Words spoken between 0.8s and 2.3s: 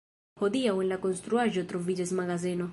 en la konstruaĵo troviĝas